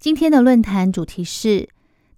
[0.00, 1.68] 今天的论坛主题是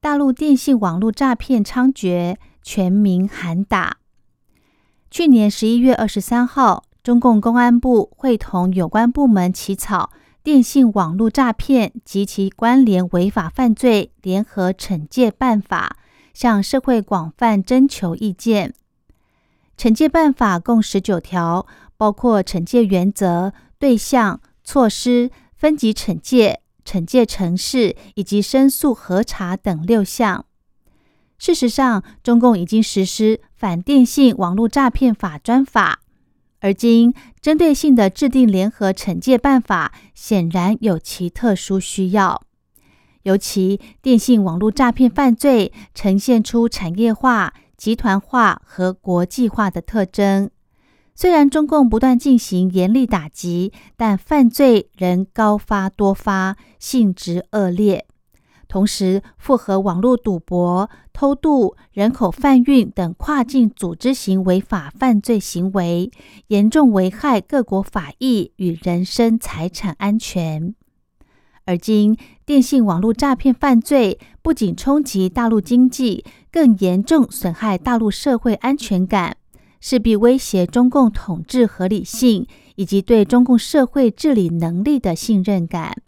[0.01, 3.97] 大陆电信网络诈骗猖獗，全民喊打。
[5.11, 10.11] 去年十一月二十三号，中共公安部会同有关部门起草
[10.43, 15.97] 《电信网络诈骗及其关联违法犯罪联合惩戒办法》，
[16.35, 18.75] 向社会广泛征求意见。
[19.79, 21.67] 惩戒办法共十九条，
[21.97, 26.61] 包括惩戒原则、对象、措施、分级惩戒。
[26.91, 30.45] 惩戒城市以及申诉核查等六项。
[31.39, 36.01] 事实上，中共已经实施《反电信网络诈骗法》专法，
[36.59, 42.43] 而今针对性的制定联合惩戒办法，显然有其特殊需要。
[43.23, 50.51] 尤其电信网络诈骗犯罪呈现出产业化、集团化和国际化的特征。
[51.15, 58.07] 虽然中共不断进行严厉打击，但犯罪仍高发多发，性质恶劣。
[58.69, 66.11] 同时，复合网络赌博、偷渡、人口贩运等跨境组织型违法犯罪行为，
[66.47, 70.75] 严重危害各国法益与人身财产安全。
[71.67, 72.17] 而今，
[72.47, 79.37] 电信网络诈骗犯罪不仅冲击大陆经济，更严重损害大陆社会安全感。
[79.81, 82.47] 势必威胁中共统治合理性
[82.77, 86.03] 以及对中共社会治理能力的信任感。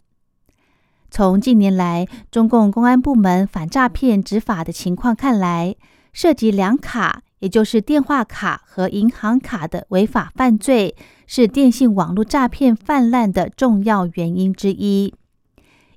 [1.09, 5.75] 从近年来中共公安部门反诈骗执法的情况看来，
[6.11, 10.95] 涉及两卡，也就是电话卡和银行卡的违法犯罪，
[11.27, 15.13] 是电信网络诈骗泛滥的重要原因之一。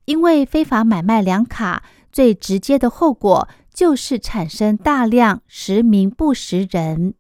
[0.05, 1.83] 因为非法买卖两卡，
[2.13, 7.15] 最直接的后果就是产生大量实名不实人。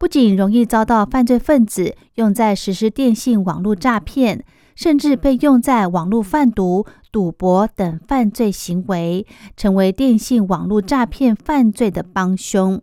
[0.00, 4.42] 不仅容易遭到犯罪分子用在实施电信网络诈骗，
[4.74, 9.26] 甚至被用在网络贩毒、赌博等犯罪行为，
[9.58, 12.80] 成为电信网络诈骗犯罪的帮凶。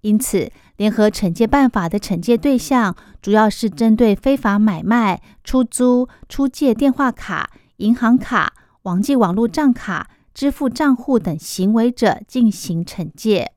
[0.00, 13.52] 因此，联合惩戒办法的惩戒对象主要是针对非法买卖、出租、出借电话卡、银行卡、网际网络账卡、支付账户等行为者进行惩戒。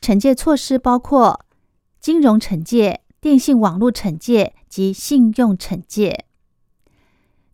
[0.00, 1.44] 惩戒措施包括。
[2.00, 6.24] 金融惩戒、电信网络惩戒及信用惩戒。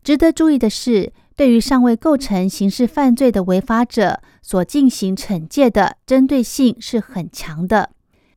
[0.05, 7.91] 值得注意的是，对于尚未构成刑事犯罪的违法者，所进行惩戒的针对性是很强的。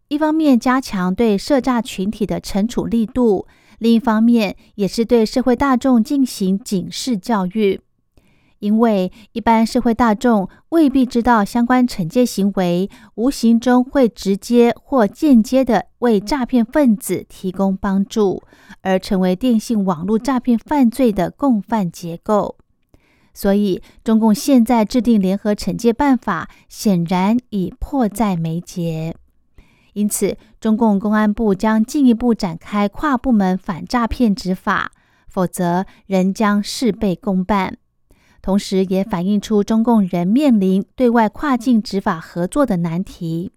[0.07, 3.45] 一方面加强对涉诈群体的惩处力度，
[3.77, 7.81] 另一方面也是对社会大众进行警示教育。
[8.59, 18.43] 因为一般社会大众未必知道相关惩戒行为，无形中会直接或间接的为诈骗分子提供帮助，
[18.81, 22.57] 而成为电信网络诈骗犯罪的共犯结构。
[23.33, 29.15] 所以，中共现在制定联合惩戒办法，显然已迫在眉睫。
[29.93, 34.91] 因此，中共公安部将进一步展开跨部门反诈骗执法，
[35.27, 37.77] 否则仍将事倍功半。
[38.41, 43.51] 同时，也反映出中共仍面临对外跨境执法合作的难题。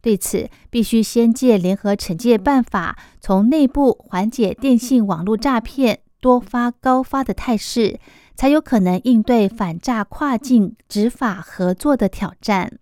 [0.00, 7.98] 对此，必须先借联合惩戒办法，从内部缓解电信网络诈骗多发高发的态势，
[8.34, 12.78] 才有可能应对反诈跨境执法合作的挑战。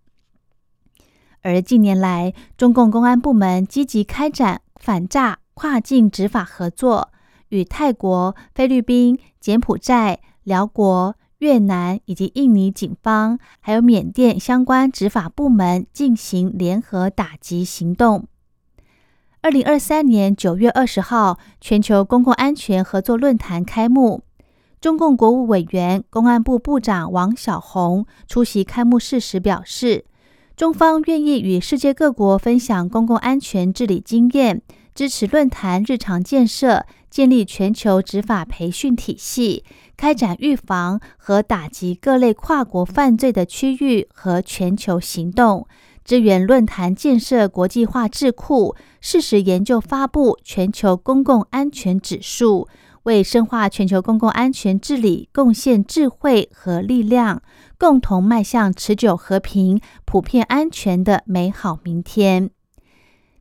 [1.42, 7.10] 而近年来，中共公安部门积极开展反诈跨境执法合作，
[7.48, 11.16] 与泰国、菲律宾、柬埔寨、辽国。
[11.44, 18.26] 越南以及印尼警方，还有缅甸相关执法部门进行联合打击行动。
[19.42, 24.22] 二零二三年九月二十号，全球公共安全合作论坛开幕，
[24.80, 30.06] 中共国务委员、公安部部长王小洪出席开幕式时表示，
[30.56, 34.62] 中方愿意与世界各国分享公共安全治理经验，
[34.94, 39.62] 支持论坛日常建设，建立全球执法培训体系。
[39.96, 45.68] 开展预防和打击各类跨国犯罪的区域和全球行动，
[46.04, 52.66] 支援论坛建设国际化智库，适时研究发布全球公共安全指数，
[53.04, 57.40] 为深化全球公共安全治理贡献智慧和力量，
[57.78, 62.50] 共同迈向持久和平、普遍安全的美好明天。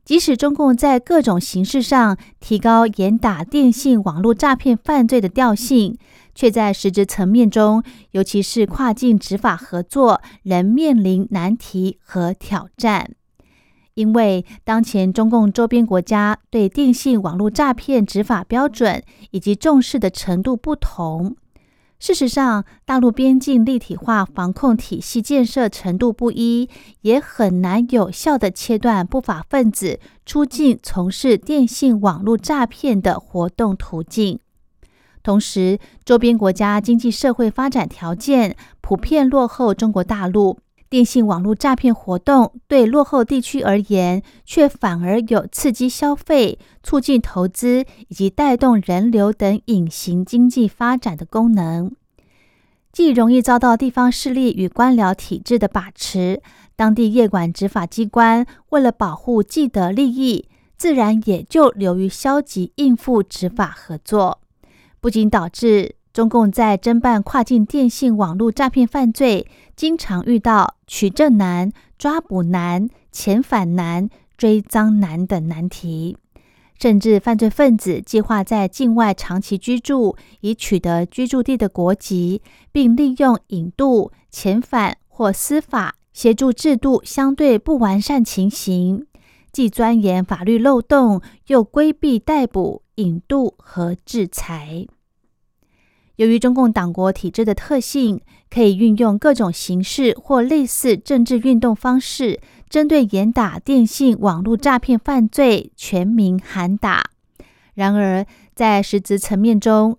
[0.04, 5.96] 即使中共在各种形式上提高严打电信网络诈骗犯罪的调性，
[6.34, 13.12] 却在实质层面中，尤其是跨境执法合作，仍面临难题和挑战。
[13.94, 21.36] 因为当前中共周边国家对电信网络诈骗执法标准以及重视的程度不同。
[22.06, 26.68] 事实上，大陆边境立体化防控体系建设程度不一，
[27.00, 34.38] 也很难有效的切断不法分子出境从事电信网络诈骗的活动途径。
[35.22, 40.58] 同时，周边国家经济社会发展条件普遍落后中国大陆。
[40.94, 51.90] 电信网络诈骗活动对落后地区而言，却反而有刺激消费、促进投资以及带动人流等隐形经济发展的功能。
[52.92, 56.40] 既容易遭到地方势力与官僚体制的把持，
[56.76, 64.40] 当地业管执法机关为了保护既得利益，自然也就流于消极应付执法合作，
[65.00, 65.96] 不仅导致。
[66.14, 74.08] 中共在侦办跨境电信网络诈骗犯罪，经常遇到取证难、抓捕难、遣返难、
[74.38, 76.16] 追赃难等难题，
[76.78, 82.40] 甚至犯罪分子计划在境外长期居住，以取得居住地的国籍，
[82.70, 89.04] 并利用引渡、遣返或司法协助制度相对不完善情形，
[89.50, 94.86] 既钻研法律漏洞，又规避逮捕、引渡和制裁。
[96.16, 107.02] 由于中共党国体制的特性，可以运用各种形式或类似政治运动方式，针对严打电信网络诈骗犯罪全民喊打。
[107.74, 108.24] 然而，
[108.54, 109.98] 在实质层面中，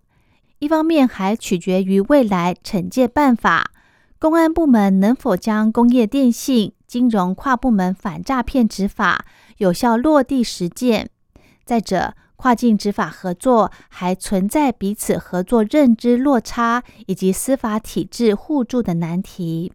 [0.60, 3.72] 一方面还取决于未来惩戒办法，
[4.18, 9.26] 公安部门能否将工业电信、金融跨部门反诈骗执法
[9.58, 11.10] 有效落地实践。
[11.66, 19.72] 再者，跨境执法合作还存在彼此合作认知落差以及司法体制互助的难题，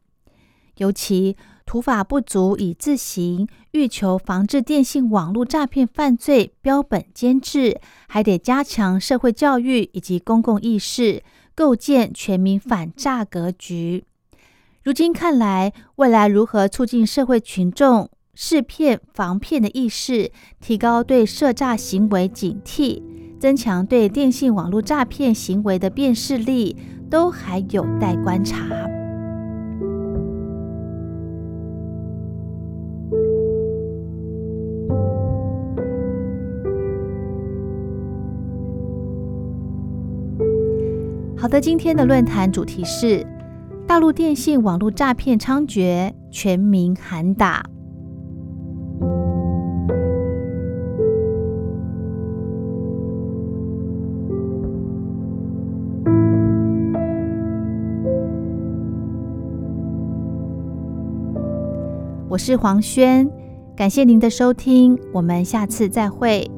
[0.77, 1.37] 尤其
[1.67, 11.23] 土法不足以自行，欲求防治电信网络诈骗犯罪标本兼治，还得加强社会教育以及公共意识，
[11.55, 14.05] 构建全民反诈格局。
[14.83, 18.11] 如今看来，未来如何促进社会群众？
[18.43, 20.33] 试骗防骗的意识，
[20.63, 23.03] 提高对涉诈行为警惕，
[23.39, 26.75] 增强对电信网络诈骗行为的辨识力，
[27.11, 28.65] 都还有待观察。
[41.37, 43.23] 好的，今天的论坛主题是：
[43.87, 47.63] 大陆电信网络诈骗猖獗，全民喊打。
[62.41, 63.31] 是黄轩，
[63.77, 66.51] 感谢您的收听，我们下次再会。